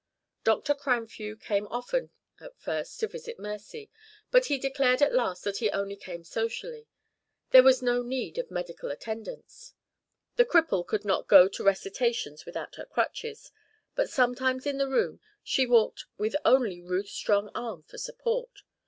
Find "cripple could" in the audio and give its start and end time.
10.45-11.05